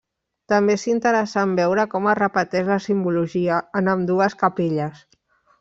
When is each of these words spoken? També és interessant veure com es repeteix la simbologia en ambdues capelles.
També 0.53 0.77
és 0.79 0.85
interessant 0.93 1.53
veure 1.59 1.85
com 1.93 2.09
es 2.13 2.17
repeteix 2.21 2.73
la 2.75 2.81
simbologia 2.89 3.63
en 3.83 3.95
ambdues 3.97 4.39
capelles. 4.45 5.09